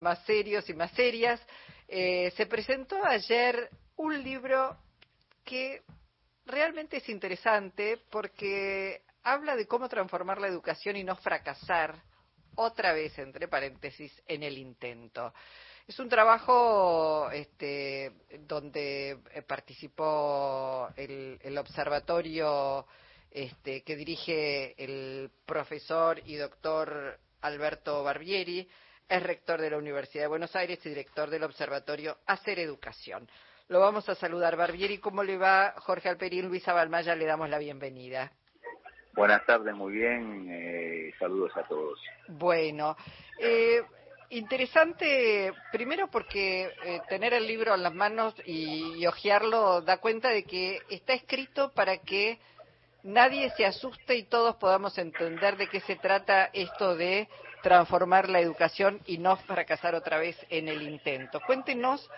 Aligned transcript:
más 0.00 0.24
serios 0.24 0.68
y 0.68 0.74
más 0.74 0.90
serias. 0.92 1.40
Eh, 1.88 2.32
se 2.36 2.46
presentó 2.46 3.04
ayer 3.04 3.70
un 3.96 4.22
libro 4.22 4.76
que 5.44 5.82
realmente 6.44 6.98
es 6.98 7.08
interesante 7.08 7.98
porque 8.10 9.02
habla 9.22 9.56
de 9.56 9.66
cómo 9.66 9.88
transformar 9.88 10.40
la 10.40 10.48
educación 10.48 10.96
y 10.96 11.04
no 11.04 11.16
fracasar 11.16 11.94
otra 12.56 12.92
vez, 12.92 13.18
entre 13.18 13.48
paréntesis, 13.48 14.12
en 14.26 14.42
el 14.42 14.58
intento. 14.58 15.32
Es 15.86 15.98
un 16.00 16.08
trabajo 16.08 17.30
este, 17.30 18.12
donde 18.40 19.18
eh, 19.32 19.42
participó 19.42 20.88
el, 20.96 21.38
el 21.40 21.58
observatorio 21.58 22.86
este, 23.30 23.82
que 23.82 23.96
dirige 23.96 24.82
el 24.82 25.30
profesor 25.44 26.20
y 26.24 26.36
doctor 26.36 27.20
Alberto 27.42 28.02
Barbieri, 28.02 28.68
es 29.08 29.22
rector 29.22 29.60
de 29.60 29.70
la 29.70 29.78
Universidad 29.78 30.24
de 30.24 30.28
Buenos 30.28 30.56
Aires 30.56 30.84
y 30.84 30.88
director 30.88 31.30
del 31.30 31.44
Observatorio 31.44 32.18
Hacer 32.26 32.58
Educación. 32.58 33.28
Lo 33.68 33.80
vamos 33.80 34.08
a 34.08 34.14
saludar. 34.14 34.56
Barbieri, 34.56 34.98
¿cómo 34.98 35.22
le 35.22 35.36
va? 35.36 35.74
Jorge 35.78 36.08
Alperín, 36.08 36.48
Luisa 36.48 36.72
Balmaya, 36.72 37.14
le 37.14 37.26
damos 37.26 37.48
la 37.48 37.58
bienvenida. 37.58 38.32
Buenas 39.14 39.44
tardes, 39.46 39.74
muy 39.74 39.94
bien. 39.94 40.48
Eh, 40.50 41.12
saludos 41.18 41.52
a 41.56 41.62
todos. 41.64 41.98
Bueno, 42.28 42.96
eh, 43.40 43.82
interesante, 44.30 45.52
primero 45.72 46.08
porque 46.08 46.70
eh, 46.84 47.00
tener 47.08 47.32
el 47.32 47.46
libro 47.46 47.74
en 47.74 47.82
las 47.82 47.94
manos 47.94 48.34
y, 48.44 48.94
y 48.98 49.06
hojearlo 49.06 49.80
da 49.80 49.98
cuenta 49.98 50.28
de 50.28 50.44
que 50.44 50.80
está 50.90 51.14
escrito 51.14 51.72
para 51.72 51.98
que 51.98 52.38
nadie 53.04 53.50
se 53.56 53.64
asuste 53.64 54.16
y 54.16 54.24
todos 54.24 54.56
podamos 54.56 54.98
entender 54.98 55.56
de 55.56 55.68
qué 55.68 55.80
se 55.80 55.96
trata 55.96 56.50
esto 56.52 56.94
de 56.96 57.28
transformar 57.66 58.28
la 58.28 58.38
educación 58.38 59.00
y 59.06 59.18
no 59.18 59.34
fracasar 59.38 59.96
otra 59.96 60.18
vez 60.18 60.36
en 60.50 60.68
el 60.68 60.82
intento. 60.82 61.40
Cuéntenos 61.44 62.08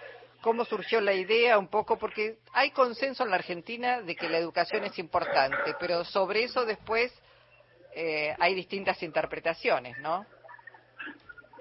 cómo 0.43 0.67
surgió 0.67 1.01
la 1.01 1.15
idea 1.15 1.59
un 1.59 1.69
poco, 1.69 1.99
porque 1.99 2.37
hay 2.53 2.71
consenso 2.73 3.25
en 3.25 3.31
la 3.31 3.37
Argentina 3.37 4.03
de 4.03 4.15
que 4.15 4.29
la 4.29 4.37
educación 4.37 4.85
es 4.85 4.99
importante, 4.99 5.75
pero 5.81 6.05
sobre 6.05 6.45
eso 6.45 6.67
después 6.67 7.11
eh, 7.95 8.37
hay 8.39 8.55
distintas 8.55 9.03
interpretaciones, 9.03 9.97
¿no? 10.01 10.27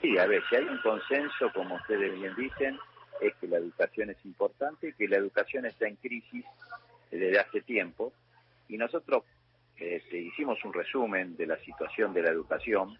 Sí, 0.01 0.17
a 0.17 0.25
ver, 0.25 0.43
si 0.49 0.57
hay 0.57 0.65
un 0.65 0.81
consenso, 0.81 1.49
como 1.53 1.75
ustedes 1.75 2.13
bien 2.13 2.35
dicen, 2.35 2.77
es 3.21 3.33
que 3.35 3.47
la 3.47 3.55
educación 3.55 4.09
es 4.09 4.17
importante, 4.25 4.95
que 4.97 5.07
la 5.07 5.15
educación 5.15 5.65
está 5.65 5.87
en 5.87 5.95
crisis 5.95 6.43
desde 7.09 7.39
hace 7.39 7.61
tiempo, 7.61 8.11
y 8.67 8.75
nosotros 8.75 9.23
este, 9.77 10.17
hicimos 10.17 10.61
un 10.65 10.73
resumen 10.73 11.37
de 11.37 11.47
la 11.47 11.57
situación 11.59 12.13
de 12.13 12.23
la 12.23 12.31
educación 12.31 12.99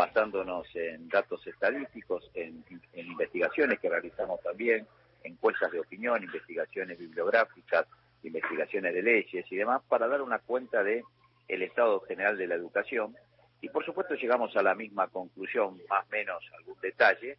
basándonos 0.00 0.66
en 0.76 1.10
datos 1.10 1.46
estadísticos, 1.46 2.30
en, 2.32 2.64
investigaciones 2.94 3.78
que 3.80 3.90
realizamos 3.90 4.40
también, 4.40 4.86
encuestas 5.22 5.70
de 5.72 5.80
opinión, 5.80 6.22
investigaciones 6.22 6.98
bibliográficas, 6.98 7.86
investigaciones 8.22 8.94
de 8.94 9.02
leyes 9.02 9.44
y 9.50 9.56
demás, 9.56 9.82
para 9.86 10.08
dar 10.08 10.22
una 10.22 10.38
cuenta 10.38 10.82
de 10.82 11.04
el 11.48 11.62
estado 11.62 12.00
general 12.00 12.38
de 12.38 12.46
la 12.46 12.54
educación. 12.54 13.14
Y 13.60 13.68
por 13.68 13.84
supuesto 13.84 14.14
llegamos 14.14 14.56
a 14.56 14.62
la 14.62 14.74
misma 14.74 15.08
conclusión, 15.08 15.78
más 15.90 16.06
o 16.06 16.10
menos 16.10 16.42
algún 16.56 16.80
detalle, 16.80 17.36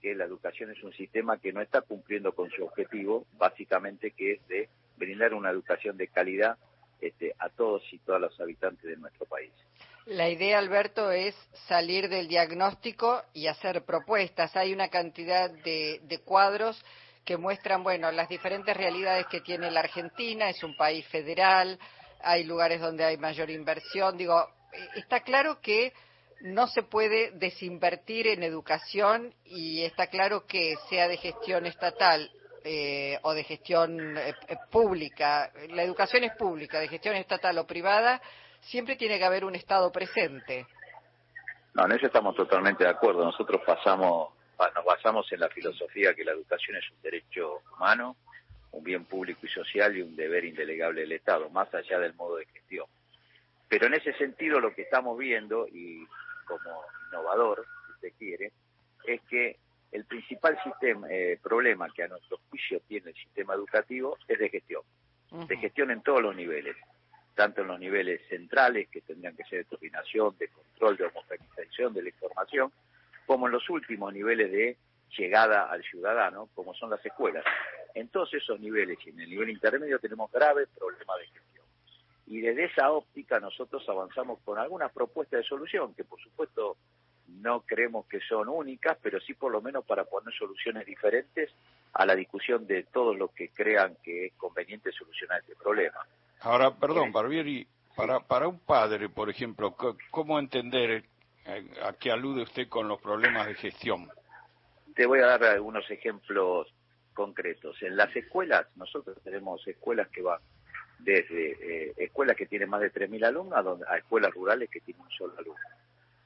que 0.00 0.14
la 0.14 0.24
educación 0.24 0.70
es 0.70 0.80
un 0.84 0.92
sistema 0.92 1.38
que 1.38 1.52
no 1.52 1.62
está 1.62 1.80
cumpliendo 1.80 2.32
con 2.32 2.48
su 2.50 2.62
objetivo, 2.62 3.26
básicamente 3.38 4.12
que 4.12 4.34
es 4.34 4.46
de 4.46 4.68
brindar 4.96 5.34
una 5.34 5.50
educación 5.50 5.96
de 5.96 6.06
calidad 6.06 6.58
este, 7.00 7.34
a 7.40 7.48
todos 7.48 7.82
y 7.92 7.98
todas 7.98 8.20
los 8.20 8.40
habitantes 8.40 8.84
de 8.84 8.96
nuestro 8.98 9.26
país. 9.26 9.50
La 10.06 10.28
idea, 10.28 10.58
Alberto, 10.58 11.10
es 11.10 11.34
salir 11.66 12.10
del 12.10 12.28
diagnóstico 12.28 13.22
y 13.32 13.46
hacer 13.46 13.84
propuestas. 13.84 14.54
Hay 14.54 14.72
una 14.72 14.88
cantidad 14.88 15.50
de, 15.50 16.00
de 16.02 16.18
cuadros 16.18 16.82
que 17.24 17.38
muestran, 17.38 17.82
bueno, 17.82 18.12
las 18.12 18.28
diferentes 18.28 18.76
realidades 18.76 19.26
que 19.28 19.40
tiene 19.40 19.70
la 19.70 19.80
Argentina. 19.80 20.50
Es 20.50 20.62
un 20.62 20.76
país 20.76 21.06
federal, 21.08 21.78
hay 22.22 22.44
lugares 22.44 22.80
donde 22.80 23.04
hay 23.04 23.16
mayor 23.16 23.48
inversión. 23.48 24.18
Digo, 24.18 24.46
está 24.94 25.20
claro 25.20 25.60
que 25.62 25.94
no 26.42 26.66
se 26.66 26.82
puede 26.82 27.30
desinvertir 27.32 28.26
en 28.26 28.42
educación 28.42 29.34
y 29.46 29.82
está 29.84 30.08
claro 30.08 30.46
que 30.46 30.74
sea 30.90 31.08
de 31.08 31.16
gestión 31.16 31.64
estatal 31.64 32.30
eh, 32.64 33.18
o 33.22 33.32
de 33.32 33.44
gestión 33.44 34.16
eh, 34.16 34.34
eh, 34.48 34.56
pública, 34.70 35.50
la 35.70 35.82
educación 35.82 36.24
es 36.24 36.32
pública, 36.36 36.80
de 36.80 36.88
gestión 36.88 37.16
estatal 37.16 37.56
o 37.58 37.66
privada, 37.66 38.20
siempre 38.64 38.96
tiene 38.96 39.18
que 39.18 39.24
haber 39.24 39.44
un 39.44 39.54
Estado 39.54 39.90
presente. 39.90 40.66
No, 41.74 41.86
en 41.86 41.92
eso 41.92 42.06
estamos 42.06 42.34
totalmente 42.36 42.84
de 42.84 42.90
acuerdo. 42.90 43.24
Nosotros 43.24 43.60
pasamos, 43.66 44.32
nos 44.74 44.84
basamos 44.84 45.30
en 45.32 45.40
la 45.40 45.48
filosofía 45.48 46.14
que 46.14 46.24
la 46.24 46.32
educación 46.32 46.76
es 46.76 46.88
un 46.90 47.02
derecho 47.02 47.62
humano, 47.76 48.16
un 48.70 48.84
bien 48.84 49.04
público 49.04 49.40
y 49.44 49.48
social 49.48 49.96
y 49.96 50.02
un 50.02 50.14
deber 50.16 50.44
indelegable 50.44 51.02
del 51.02 51.12
Estado, 51.12 51.48
más 51.50 51.72
allá 51.74 51.98
del 51.98 52.14
modo 52.14 52.36
de 52.36 52.46
gestión. 52.46 52.86
Pero 53.68 53.86
en 53.86 53.94
ese 53.94 54.12
sentido 54.14 54.60
lo 54.60 54.74
que 54.74 54.82
estamos 54.82 55.18
viendo, 55.18 55.66
y 55.66 56.06
como 56.46 56.82
innovador, 57.08 57.66
si 57.86 58.08
se 58.08 58.12
quiere, 58.12 58.52
es 59.04 59.20
que 59.22 59.56
el 59.90 60.04
principal 60.04 60.58
sistema, 60.62 61.08
eh, 61.10 61.38
problema 61.42 61.88
que 61.94 62.02
a 62.02 62.08
nuestro 62.08 62.38
juicio 62.50 62.80
tiene 62.86 63.10
el 63.10 63.16
sistema 63.16 63.54
educativo 63.54 64.16
es 64.26 64.38
de 64.38 64.48
gestión, 64.48 64.82
de 65.48 65.56
gestión 65.56 65.90
en 65.90 66.02
todos 66.02 66.22
los 66.22 66.36
niveles, 66.36 66.76
tanto 67.34 67.62
en 67.62 67.68
los 67.68 67.80
niveles 67.80 68.20
centrales, 68.28 68.88
que 68.88 69.00
tendrían 69.00 69.36
que 69.36 69.44
ser 69.44 69.58
de 69.60 69.64
coordinación, 69.64 70.36
de 70.38 70.48
control, 70.48 70.96
de 70.96 71.04
homogenización 71.06 71.94
de 71.94 72.02
la 72.02 72.08
información, 72.08 72.72
como 73.26 73.46
en 73.46 73.52
los 73.52 73.68
últimos 73.70 74.12
niveles 74.12 74.50
de 74.50 74.76
llegada 75.16 75.70
al 75.70 75.82
ciudadano, 75.82 76.48
como 76.54 76.74
son 76.74 76.90
las 76.90 77.04
escuelas. 77.04 77.44
En 77.94 78.08
todos 78.08 78.32
esos 78.34 78.58
niveles 78.60 78.98
y 79.04 79.10
en 79.10 79.20
el 79.20 79.30
nivel 79.30 79.50
intermedio 79.50 79.98
tenemos 79.98 80.30
graves 80.30 80.68
problemas 80.76 81.18
de 81.18 81.26
gestión. 81.26 81.64
Y 82.26 82.40
desde 82.40 82.64
esa 82.64 82.90
óptica 82.90 83.38
nosotros 83.38 83.86
avanzamos 83.88 84.40
con 84.44 84.58
algunas 84.58 84.90
propuestas 84.92 85.40
de 85.40 85.44
solución, 85.44 85.94
que 85.94 86.04
por 86.04 86.20
supuesto 86.20 86.76
no 87.28 87.60
creemos 87.60 88.06
que 88.06 88.20
son 88.20 88.48
únicas, 88.48 88.98
pero 89.02 89.20
sí 89.20 89.34
por 89.34 89.52
lo 89.52 89.60
menos 89.60 89.84
para 89.84 90.04
poner 90.04 90.34
soluciones 90.34 90.86
diferentes 90.86 91.50
a 91.92 92.06
la 92.06 92.14
discusión 92.14 92.66
de 92.66 92.84
todos 92.84 93.16
los 93.16 93.30
que 93.32 93.50
crean 93.50 93.96
que 94.02 94.26
es 94.26 94.32
conveniente 94.34 94.92
solucionar 94.92 95.40
este 95.40 95.54
problema. 95.54 96.00
Ahora, 96.44 96.74
perdón, 96.74 97.12
Barbieri, 97.12 97.66
para, 97.96 98.20
para 98.20 98.48
un 98.48 98.58
padre, 98.58 99.08
por 99.08 99.30
ejemplo, 99.30 99.76
¿cómo 100.10 100.38
entender 100.38 101.04
eh, 101.46 101.70
a 101.82 101.92
qué 101.94 102.10
alude 102.10 102.42
usted 102.42 102.68
con 102.68 102.86
los 102.86 103.00
problemas 103.00 103.46
de 103.46 103.54
gestión? 103.54 104.08
Te 104.94 105.06
voy 105.06 105.20
a 105.20 105.26
dar 105.26 105.44
algunos 105.44 105.90
ejemplos 105.90 106.72
concretos. 107.12 107.82
En 107.82 107.96
las 107.96 108.14
escuelas, 108.14 108.66
nosotros 108.76 109.16
tenemos 109.24 109.66
escuelas 109.66 110.08
que 110.08 110.22
van 110.22 110.40
desde 110.98 111.88
eh, 111.88 111.94
escuelas 111.96 112.36
que 112.36 112.46
tienen 112.46 112.68
más 112.70 112.80
de 112.80 112.92
3.000 112.92 113.26
alumnos 113.26 113.82
a 113.88 113.98
escuelas 113.98 114.32
rurales 114.32 114.70
que 114.70 114.80
tienen 114.80 115.02
un 115.02 115.10
solo 115.10 115.34
alumno 115.38 115.60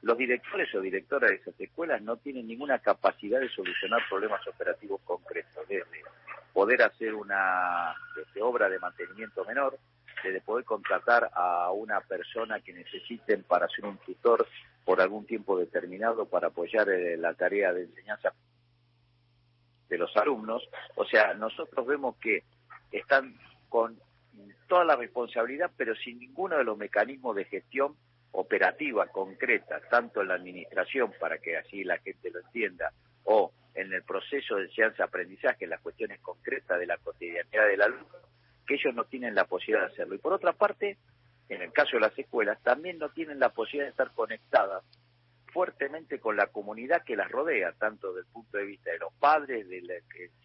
los 0.01 0.17
directores 0.17 0.73
o 0.75 0.81
directoras 0.81 1.29
de 1.29 1.35
esas 1.37 1.59
escuelas 1.59 2.01
no 2.01 2.17
tienen 2.17 2.47
ninguna 2.47 2.79
capacidad 2.79 3.39
de 3.39 3.49
solucionar 3.49 4.01
problemas 4.09 4.45
operativos 4.47 5.01
concretos, 5.03 5.67
desde 5.67 6.03
poder 6.53 6.81
hacer 6.83 7.13
una 7.13 7.95
obra 8.41 8.69
de 8.69 8.79
mantenimiento 8.79 9.43
menor, 9.45 9.77
desde 10.23 10.41
poder 10.41 10.65
contratar 10.65 11.29
a 11.33 11.71
una 11.71 12.01
persona 12.01 12.59
que 12.59 12.73
necesiten 12.73 13.43
para 13.43 13.67
ser 13.69 13.85
un 13.85 13.97
tutor 13.97 14.47
por 14.83 15.01
algún 15.01 15.25
tiempo 15.25 15.57
determinado 15.57 16.25
para 16.25 16.47
apoyar 16.47 16.89
eh, 16.89 17.17
la 17.17 17.33
tarea 17.33 17.73
de 17.73 17.83
enseñanza 17.83 18.33
de 19.87 19.97
los 19.97 20.15
alumnos. 20.17 20.67
O 20.95 21.05
sea, 21.05 21.33
nosotros 21.33 21.85
vemos 21.85 22.15
que 22.17 22.43
están 22.91 23.35
con 23.67 23.99
toda 24.67 24.85
la 24.85 24.95
responsabilidad, 24.95 25.71
pero 25.75 25.95
sin 25.95 26.19
ninguno 26.19 26.57
de 26.57 26.63
los 26.63 26.77
mecanismos 26.77 27.35
de 27.35 27.45
gestión 27.45 27.95
operativa, 28.31 29.07
concreta, 29.07 29.81
tanto 29.89 30.21
en 30.21 30.27
la 30.27 30.35
administración, 30.35 31.11
para 31.19 31.39
que 31.39 31.57
así 31.57 31.83
la 31.83 31.97
gente 31.97 32.29
lo 32.29 32.39
entienda, 32.39 32.93
o 33.23 33.51
en 33.73 33.91
el 33.93 34.03
proceso 34.03 34.55
de 34.55 34.65
enseñanza-aprendizaje, 34.65 35.65
en 35.65 35.71
las 35.71 35.81
cuestiones 35.81 36.19
concretas 36.21 36.79
de 36.79 36.85
la 36.85 36.97
cotidianidad 36.97 37.67
del 37.67 37.81
alumno, 37.81 38.28
que 38.69 38.75
ellos 38.75 38.93
no 38.93 39.05
tienen 39.05 39.33
la 39.33 39.45
posibilidad 39.45 39.87
de 39.87 39.93
hacerlo. 39.93 40.13
Y 40.13 40.19
por 40.19 40.31
otra 40.31 40.53
parte, 40.53 40.97
en 41.49 41.63
el 41.63 41.73
caso 41.73 41.97
de 41.97 42.01
las 42.01 42.17
escuelas, 42.19 42.61
también 42.61 42.99
no 42.99 43.09
tienen 43.09 43.39
la 43.39 43.49
posibilidad 43.49 43.87
de 43.87 43.91
estar 43.91 44.11
conectadas 44.13 44.83
fuertemente 45.51 46.19
con 46.19 46.37
la 46.37 46.45
comunidad 46.45 47.03
que 47.03 47.15
las 47.15 47.31
rodea, 47.31 47.71
tanto 47.79 48.13
desde 48.13 48.27
el 48.27 48.31
punto 48.31 48.57
de 48.59 48.65
vista 48.65 48.91
de 48.91 48.99
los 48.99 49.11
padres, 49.15 49.67
del 49.67 49.91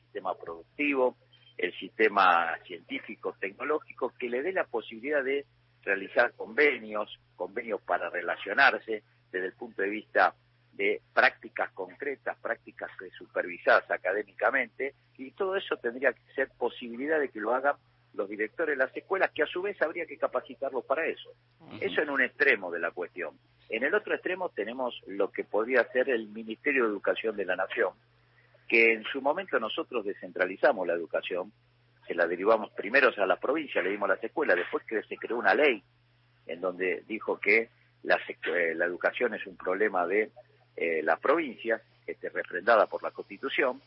sistema 0.00 0.34
productivo, 0.34 1.18
el 1.58 1.74
sistema 1.74 2.56
científico, 2.66 3.36
tecnológico, 3.38 4.14
que 4.18 4.30
le 4.30 4.40
dé 4.40 4.54
la 4.54 4.64
posibilidad 4.64 5.22
de 5.22 5.44
realizar 5.82 6.32
convenios, 6.32 7.20
convenios 7.36 7.82
para 7.82 8.08
relacionarse 8.08 9.02
desde 9.30 9.46
el 9.48 9.52
punto 9.52 9.82
de 9.82 9.90
vista 9.90 10.34
de 10.72 11.02
prácticas 11.12 11.70
concretas, 11.72 12.38
prácticas 12.38 12.90
supervisadas 13.18 13.90
académicamente, 13.90 14.94
y 15.18 15.30
todo 15.32 15.56
eso 15.56 15.76
tendría 15.76 16.14
que 16.14 16.22
ser 16.34 16.48
posibilidad 16.56 17.20
de 17.20 17.28
que 17.28 17.38
lo 17.38 17.54
hagan 17.54 17.76
los 18.14 18.28
directores 18.28 18.76
de 18.76 18.84
las 18.84 18.96
escuelas, 18.96 19.30
que 19.32 19.42
a 19.42 19.46
su 19.46 19.62
vez 19.62 19.80
habría 19.82 20.06
que 20.06 20.16
capacitarlos 20.16 20.84
para 20.84 21.06
eso. 21.06 21.30
Eso 21.80 22.00
en 22.00 22.10
un 22.10 22.22
extremo 22.22 22.70
de 22.70 22.80
la 22.80 22.90
cuestión. 22.90 23.36
En 23.68 23.82
el 23.82 23.94
otro 23.94 24.14
extremo 24.14 24.50
tenemos 24.50 25.00
lo 25.06 25.30
que 25.30 25.44
podría 25.44 25.84
ser 25.92 26.10
el 26.10 26.28
Ministerio 26.28 26.84
de 26.84 26.90
Educación 26.90 27.36
de 27.36 27.44
la 27.44 27.56
Nación, 27.56 27.92
que 28.68 28.92
en 28.92 29.04
su 29.04 29.20
momento 29.20 29.58
nosotros 29.58 30.04
descentralizamos 30.04 30.86
la 30.86 30.94
educación, 30.94 31.52
se 32.06 32.14
la 32.14 32.26
derivamos 32.26 32.70
primero 32.72 33.10
a 33.16 33.26
la 33.26 33.36
provincia, 33.36 33.82
le 33.82 33.90
dimos 33.90 34.08
las 34.08 34.22
escuelas, 34.22 34.56
después 34.56 34.84
que 34.84 35.02
se 35.02 35.16
creó 35.16 35.38
una 35.38 35.54
ley 35.54 35.82
en 36.46 36.60
donde 36.60 37.02
dijo 37.06 37.38
que 37.40 37.70
la, 38.02 38.16
eh, 38.16 38.74
la 38.74 38.84
educación 38.84 39.34
es 39.34 39.46
un 39.46 39.56
problema 39.56 40.06
de 40.06 40.30
eh, 40.76 41.02
la 41.02 41.16
provincia, 41.16 41.80
este, 42.06 42.28
refrendada 42.28 42.86
por 42.86 43.02
la 43.02 43.10
Constitución, 43.10 43.80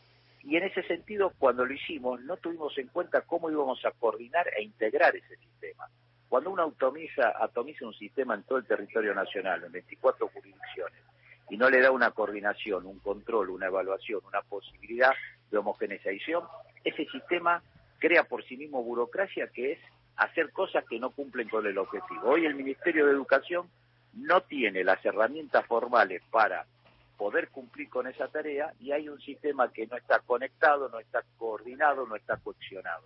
y 0.48 0.56
en 0.56 0.64
ese 0.64 0.82
sentido, 0.84 1.34
cuando 1.38 1.66
lo 1.66 1.74
hicimos, 1.74 2.22
no 2.22 2.38
tuvimos 2.38 2.76
en 2.78 2.88
cuenta 2.88 3.20
cómo 3.20 3.50
íbamos 3.50 3.84
a 3.84 3.90
coordinar 3.90 4.48
e 4.56 4.62
integrar 4.62 5.14
ese 5.14 5.36
sistema. 5.36 5.86
Cuando 6.26 6.50
uno 6.50 6.72
atomiza, 6.74 7.34
atomiza 7.38 7.84
un 7.86 7.92
sistema 7.92 8.34
en 8.34 8.44
todo 8.44 8.56
el 8.56 8.64
territorio 8.64 9.14
nacional, 9.14 9.62
en 9.64 9.72
24 9.72 10.26
jurisdicciones, 10.28 11.02
y 11.50 11.58
no 11.58 11.68
le 11.68 11.82
da 11.82 11.90
una 11.90 12.12
coordinación, 12.12 12.86
un 12.86 12.98
control, 13.00 13.50
una 13.50 13.66
evaluación, 13.66 14.22
una 14.26 14.40
posibilidad 14.40 15.12
de 15.50 15.58
homogeneización, 15.58 16.44
ese 16.82 17.04
sistema 17.10 17.62
crea 17.98 18.24
por 18.24 18.42
sí 18.44 18.56
mismo 18.56 18.82
burocracia 18.82 19.48
que 19.48 19.72
es 19.72 19.78
hacer 20.16 20.50
cosas 20.52 20.82
que 20.88 20.98
no 20.98 21.10
cumplen 21.10 21.50
con 21.50 21.66
el 21.66 21.76
objetivo. 21.76 22.22
Hoy 22.22 22.46
el 22.46 22.54
Ministerio 22.54 23.04
de 23.04 23.12
Educación 23.12 23.68
no 24.14 24.40
tiene 24.40 24.82
las 24.82 25.04
herramientas 25.04 25.66
formales 25.66 26.22
para 26.30 26.64
poder 27.18 27.48
cumplir 27.48 27.90
con 27.90 28.06
esa 28.06 28.28
tarea 28.28 28.72
y 28.78 28.92
hay 28.92 29.08
un 29.08 29.20
sistema 29.20 29.70
que 29.72 29.86
no 29.88 29.96
está 29.96 30.20
conectado, 30.20 30.88
no 30.88 31.00
está 31.00 31.22
coordinado, 31.36 32.06
no 32.06 32.14
está 32.16 32.36
coaccionado. 32.38 33.02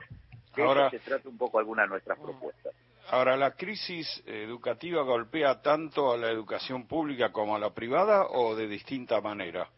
De 0.55 0.63
ahora, 0.63 0.89
eso 0.89 0.99
se 0.99 1.11
trata 1.11 1.29
un 1.29 1.39
poco 1.39 1.59
algunas 1.59 1.87
de 1.87 1.91
nuestras 1.91 2.19
propuestas. 2.19 2.75
Ahora, 3.09 3.37
¿la 3.37 3.53
crisis 3.53 4.23
educativa 4.27 5.03
golpea 5.03 5.63
tanto 5.63 6.13
a 6.13 6.19
la 6.19 6.31
educación 6.31 6.87
pública 6.87 7.33
como 7.33 7.57
a 7.57 7.59
la 7.59 7.75
privada 7.75 8.27
o 8.27 8.55
de 8.55 8.69
distinta 8.69 9.21
manera? 9.23 9.69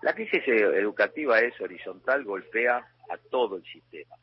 La 0.00 0.14
crisis 0.14 0.42
educativa 0.46 1.38
es 1.38 1.60
horizontal, 1.60 2.24
golpea 2.24 2.78
a 2.78 3.16
todo 3.30 3.56
el 3.56 3.64
sistema, 3.64 4.16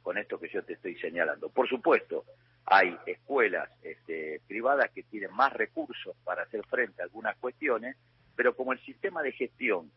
con 0.00 0.16
esto 0.16 0.38
que 0.38 0.48
yo 0.48 0.64
te 0.64 0.74
estoy 0.74 0.96
señalando. 0.96 1.50
Por 1.50 1.68
supuesto, 1.68 2.24
hay 2.66 2.96
escuelas 3.06 3.68
este, 3.82 4.40
privadas 4.46 4.90
que 4.90 5.02
tienen 5.02 5.32
más 5.34 5.52
recursos 5.52 6.14
para 6.24 6.42
hacer 6.42 6.64
frente 6.66 7.02
a 7.02 7.04
algunas 7.04 7.36
cuestiones, 7.36 7.96
pero 8.36 8.54
como 8.54 8.72
el 8.72 8.80
sistema 8.80 9.22
de 9.22 9.32
gestión 9.32 9.90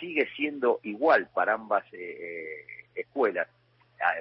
sigue 0.00 0.28
siendo 0.36 0.80
igual 0.82 1.28
para 1.32 1.54
ambas 1.54 1.84
eh, 1.92 1.98
eh, 1.98 2.66
escuelas, 2.94 3.48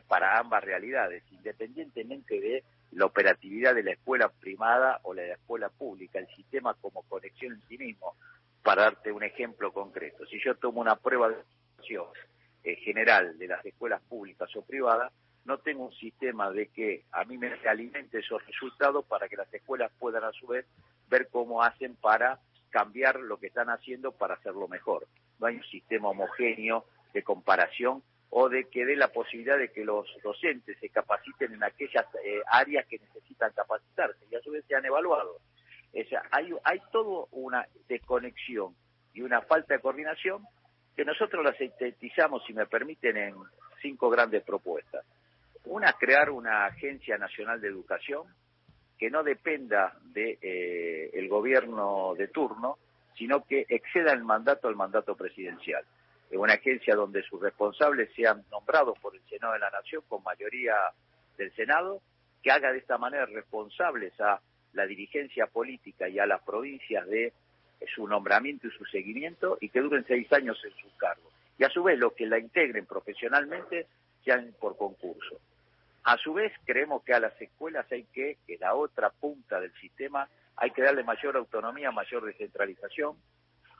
para 0.07 0.39
ambas 0.39 0.63
realidades, 0.63 1.23
independientemente 1.31 2.39
de 2.39 2.63
la 2.91 3.05
operatividad 3.05 3.75
de 3.75 3.83
la 3.83 3.91
escuela 3.91 4.29
privada 4.29 5.01
o 5.03 5.13
la 5.13 5.23
de 5.23 5.27
la 5.29 5.33
escuela 5.35 5.69
pública, 5.69 6.19
el 6.19 6.27
sistema 6.27 6.73
como 6.75 7.03
conexión 7.03 7.53
en 7.53 7.61
sí 7.67 7.77
mismo. 7.77 8.15
Para 8.63 8.83
darte 8.83 9.11
un 9.11 9.23
ejemplo 9.23 9.71
concreto, 9.73 10.25
si 10.25 10.39
yo 10.43 10.55
tomo 10.55 10.81
una 10.81 10.95
prueba 10.95 11.29
de 11.29 11.35
eh, 12.63 12.75
general 12.77 13.37
de 13.37 13.47
las 13.47 13.63
escuelas 13.65 14.01
públicas 14.03 14.49
o 14.55 14.63
privadas, 14.63 15.11
no 15.45 15.59
tengo 15.59 15.85
un 15.85 15.93
sistema 15.93 16.51
de 16.51 16.67
que 16.67 17.05
a 17.11 17.23
mí 17.23 17.37
me 17.37 17.53
alimente 17.67 18.19
esos 18.19 18.45
resultados 18.45 19.05
para 19.05 19.29
que 19.29 19.37
las 19.37 19.51
escuelas 19.53 19.91
puedan 19.99 20.23
a 20.23 20.31
su 20.31 20.47
vez 20.47 20.65
ver 21.07 21.29
cómo 21.29 21.63
hacen 21.63 21.95
para 21.95 22.39
cambiar 22.71 23.19
lo 23.19 23.37
que 23.37 23.47
están 23.47 23.69
haciendo 23.69 24.11
para 24.11 24.33
hacerlo 24.33 24.67
mejor. 24.67 25.07
No 25.39 25.47
hay 25.47 25.55
un 25.57 25.63
sistema 25.63 26.09
homogéneo 26.09 26.85
de 27.13 27.23
comparación 27.23 28.03
o 28.31 28.49
de 28.49 28.65
que 28.65 28.85
dé 28.85 28.95
la 28.95 29.09
posibilidad 29.09 29.57
de 29.57 29.71
que 29.71 29.85
los 29.85 30.07
docentes 30.23 30.77
se 30.79 30.89
capaciten 30.89 31.53
en 31.53 31.63
aquellas 31.63 32.05
eh, 32.23 32.41
áreas 32.47 32.85
que 32.87 32.99
necesitan 32.99 33.53
capacitarse 33.53 34.25
y 34.29 34.35
a 34.35 34.41
su 34.41 34.51
vez 34.51 34.65
sean 34.67 34.83
evaluados. 34.83 35.41
O 35.93 36.09
sea, 36.09 36.23
hay, 36.31 36.51
hay 36.63 36.81
toda 36.91 37.27
una 37.31 37.65
desconexión 37.87 38.75
y 39.13 39.21
una 39.21 39.41
falta 39.43 39.75
de 39.75 39.79
coordinación 39.79 40.45
que 40.95 41.05
nosotros 41.05 41.45
la 41.45 41.53
sintetizamos, 41.53 42.43
si 42.45 42.53
me 42.53 42.65
permiten, 42.65 43.15
en 43.15 43.35
cinco 43.81 44.09
grandes 44.09 44.43
propuestas. 44.43 45.05
Una, 45.65 45.93
crear 45.93 46.29
una 46.29 46.65
agencia 46.65 47.17
nacional 47.17 47.59
de 47.59 47.67
educación 47.67 48.23
que 48.97 49.09
no 49.09 49.23
dependa 49.23 49.97
del 50.03 50.39
de, 50.41 51.09
eh, 51.13 51.27
gobierno 51.27 52.13
de 52.15 52.27
turno, 52.27 52.77
sino 53.17 53.43
que 53.45 53.65
exceda 53.67 54.13
el 54.13 54.23
mandato 54.23 54.67
al 54.67 54.75
mandato 54.75 55.15
presidencial. 55.15 55.83
Es 56.29 56.37
una 56.37 56.53
agencia 56.53 56.95
donde 56.95 57.23
sus 57.23 57.41
responsables 57.41 58.09
sean 58.15 58.43
nombrados 58.51 58.97
por 58.99 59.15
el 59.15 59.21
Senado 59.29 59.53
de 59.53 59.59
la 59.59 59.69
Nación 59.69 60.03
con 60.07 60.23
mayoría 60.23 60.75
del 61.37 61.53
Senado, 61.55 62.01
que 62.41 62.51
haga 62.51 62.71
de 62.71 62.79
esta 62.79 62.97
manera 62.97 63.25
responsables 63.25 64.19
a 64.21 64.39
la 64.73 64.85
dirigencia 64.85 65.47
política 65.47 66.07
y 66.07 66.19
a 66.19 66.25
las 66.25 66.41
provincias 66.43 67.07
de 67.07 67.33
su 67.93 68.07
nombramiento 68.07 68.67
y 68.67 68.71
su 68.71 68.85
seguimiento 68.85 69.57
y 69.61 69.69
que 69.69 69.81
duren 69.81 70.05
seis 70.07 70.31
años 70.33 70.59
en 70.63 70.71
su 70.71 70.95
cargo. 70.97 71.31
Y 71.57 71.63
a 71.63 71.69
su 71.69 71.83
vez, 71.83 71.97
los 71.97 72.13
que 72.13 72.25
la 72.25 72.39
integren 72.39 72.85
profesionalmente 72.85 73.87
sean 74.23 74.53
por 74.59 74.75
concurso. 74.77 75.39
A 76.05 76.17
su 76.17 76.35
vez, 76.35 76.53
creemos 76.65 77.03
que 77.03 77.15
a 77.15 77.19
las 77.19 77.33
escuelas 77.41 77.91
hay 77.91 78.03
que, 78.03 78.37
que 78.45 78.59
la 78.59 78.75
otra 78.75 79.09
punta 79.09 79.59
del 79.59 79.73
sistema, 79.81 80.29
hay 80.55 80.69
que 80.69 80.83
darle 80.83 81.03
mayor 81.03 81.35
autonomía, 81.35 81.89
mayor 81.91 82.23
descentralización, 82.25 83.17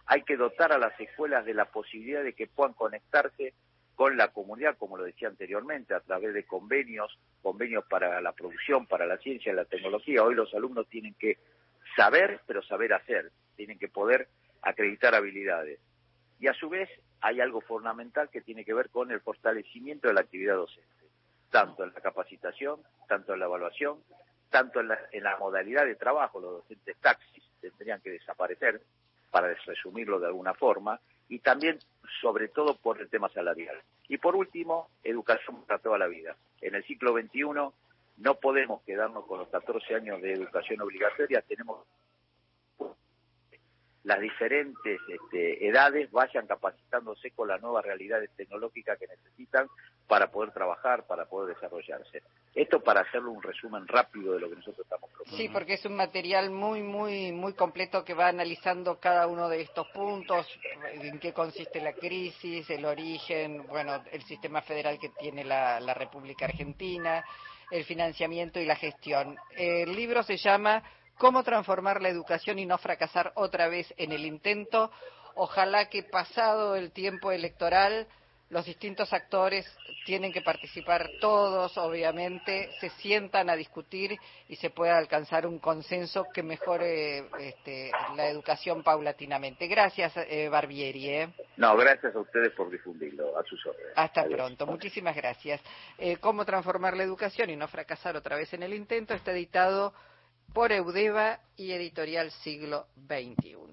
hay 0.07 0.23
que 0.23 0.35
dotar 0.35 0.73
a 0.73 0.79
las 0.79 0.99
escuelas 0.99 1.45
de 1.45 1.53
la 1.53 1.65
posibilidad 1.65 2.23
de 2.23 2.33
que 2.33 2.47
puedan 2.47 2.73
conectarse 2.73 3.53
con 3.93 4.17
la 4.17 4.29
comunidad, 4.29 4.75
como 4.75 4.97
lo 4.97 5.03
decía 5.03 5.27
anteriormente, 5.27 5.93
a 5.93 5.99
través 5.99 6.33
de 6.33 6.47
convenios, 6.47 7.15
convenios 7.43 7.85
para 7.85 8.19
la 8.21 8.31
producción, 8.31 8.87
para 8.87 9.05
la 9.05 9.19
ciencia 9.19 9.51
y 9.51 9.55
la 9.55 9.65
tecnología. 9.65 10.23
Hoy 10.23 10.33
los 10.33 10.51
alumnos 10.55 10.89
tienen 10.89 11.13
que 11.13 11.37
saber, 11.95 12.41
pero 12.47 12.63
saber 12.63 12.93
hacer, 12.93 13.31
tienen 13.55 13.77
que 13.77 13.87
poder 13.87 14.29
acreditar 14.63 15.13
habilidades. 15.13 15.79
Y 16.39 16.47
a 16.47 16.53
su 16.53 16.69
vez 16.69 16.89
hay 17.21 17.39
algo 17.39 17.61
fundamental 17.61 18.29
que 18.31 18.41
tiene 18.41 18.65
que 18.65 18.73
ver 18.73 18.89
con 18.89 19.11
el 19.11 19.21
fortalecimiento 19.21 20.07
de 20.07 20.15
la 20.15 20.21
actividad 20.21 20.55
docente 20.55 21.04
tanto 21.49 21.83
en 21.83 21.93
la 21.93 22.01
capacitación, 22.01 22.81
tanto 23.07 23.33
en 23.33 23.39
la 23.39 23.45
evaluación, 23.45 23.99
tanto 24.49 24.79
en 24.79 24.87
la, 24.87 25.37
modalidad 25.39 25.85
de 25.85 25.95
trabajo, 25.95 26.39
los 26.39 26.51
docentes 26.61 26.97
taxis 26.97 27.43
tendrían 27.59 28.01
que 28.01 28.11
desaparecer, 28.11 28.81
para 29.31 29.53
resumirlo 29.53 30.19
de 30.19 30.27
alguna 30.27 30.53
forma, 30.53 30.99
y 31.27 31.39
también, 31.39 31.79
sobre 32.21 32.47
todo, 32.47 32.77
por 32.77 33.01
el 33.01 33.09
tema 33.09 33.27
salarial. 33.29 33.75
Y 34.07 34.17
por 34.17 34.35
último, 34.35 34.89
educación 35.03 35.63
para 35.65 35.79
toda 35.79 35.97
la 35.97 36.07
vida. 36.07 36.35
En 36.61 36.75
el 36.75 36.85
siglo 36.85 37.13
XXI 37.13 37.41
no 38.17 38.35
podemos 38.35 38.81
quedarnos 38.83 39.25
con 39.25 39.39
los 39.39 39.49
14 39.49 39.95
años 39.95 40.21
de 40.21 40.33
educación 40.33 40.79
obligatoria, 40.81 41.41
tenemos 41.41 41.85
las 44.05 44.19
diferentes 44.21 45.01
este, 45.07 45.67
edades 45.67 46.11
vayan 46.11 46.45
capacitándose 46.45 47.31
con 47.31 47.47
las 47.47 47.59
nuevas 47.59 47.83
realidades 47.83 48.29
tecnológicas 48.35 48.99
que 48.99 49.07
necesitan 49.07 49.67
para 50.07 50.27
poder 50.27 50.51
trabajar, 50.51 51.05
para 51.07 51.25
poder 51.25 51.55
desarrollarse. 51.55 52.21
Esto 52.53 52.81
para 52.81 53.01
hacerlo 53.01 53.31
un 53.31 53.41
resumen 53.41 53.87
rápido 53.87 54.33
de 54.33 54.39
lo 54.39 54.49
que 54.49 54.55
nosotros 54.55 54.85
estamos 54.85 55.09
proponiendo. 55.09 55.37
Sí, 55.37 55.49
porque 55.49 55.73
es 55.73 55.85
un 55.85 55.95
material 55.95 56.51
muy, 56.51 56.83
muy, 56.83 57.31
muy 57.31 57.53
completo 57.53 58.05
que 58.05 58.13
va 58.13 58.27
analizando 58.27 58.99
cada 58.99 59.27
uno 59.27 59.49
de 59.49 59.61
estos 59.61 59.87
puntos, 59.87 60.47
en 60.93 61.19
qué 61.19 61.33
consiste 61.33 61.81
la 61.81 61.93
crisis, 61.93 62.69
el 62.69 62.85
origen, 62.85 63.65
bueno, 63.67 64.03
el 64.11 64.21
sistema 64.23 64.61
federal 64.61 64.99
que 64.99 65.09
tiene 65.09 65.43
la, 65.43 65.79
la 65.79 65.93
República 65.93 66.45
Argentina, 66.45 67.25
el 67.71 67.83
financiamiento 67.83 68.59
y 68.59 68.65
la 68.65 68.75
gestión. 68.75 69.35
El 69.57 69.95
libro 69.95 70.23
se 70.23 70.37
llama 70.37 70.83
cómo 71.17 71.43
transformar 71.43 72.01
la 72.01 72.09
educación 72.09 72.59
y 72.59 72.65
no 72.65 72.77
fracasar 72.77 73.31
otra 73.35 73.67
vez 73.67 73.93
en 73.97 74.11
el 74.11 74.25
intento. 74.25 74.91
Ojalá 75.35 75.89
que 75.89 76.03
pasado 76.03 76.75
el 76.75 76.91
tiempo 76.91 77.31
electoral 77.31 78.07
los 78.49 78.65
distintos 78.65 79.11
actores 79.11 79.65
tienen 80.05 80.31
que 80.31 80.41
participar 80.41 81.09
todos, 81.19 81.77
obviamente, 81.77 82.69
se 82.79 82.89
sientan 82.91 83.49
a 83.49 83.55
discutir 83.55 84.15
y 84.47 84.55
se 84.55 84.69
pueda 84.69 84.97
alcanzar 84.97 85.47
un 85.47 85.57
consenso 85.57 86.25
que 86.31 86.43
mejore 86.43 87.25
este, 87.39 87.91
la 88.15 88.27
educación 88.27 88.83
paulatinamente. 88.83 89.67
Gracias, 89.67 90.13
eh, 90.17 90.47
Barbieri. 90.47 91.09
¿eh? 91.09 91.29
No, 91.57 91.75
gracias 91.75 92.15
a 92.15 92.19
ustedes 92.19 92.53
por 92.53 92.69
difundirlo, 92.69 93.37
a 93.37 93.43
sus 93.43 93.65
órdenes. 93.65 93.93
Hasta 93.95 94.23
pronto, 94.25 94.67
muchísimas 94.67 95.15
gracias. 95.15 95.59
Eh, 95.97 96.17
Cómo 96.17 96.45
transformar 96.45 96.95
la 96.95 97.03
educación 97.03 97.49
y 97.49 97.55
no 97.55 97.67
fracasar 97.67 98.15
otra 98.15 98.35
vez 98.35 98.53
en 98.53 98.61
el 98.61 98.73
intento 98.73 99.15
está 99.15 99.31
editado 99.31 99.93
por 100.53 100.71
Eudeva 100.71 101.39
y 101.57 101.71
Editorial 101.71 102.31
Siglo 102.31 102.87
XXI. 103.07 103.57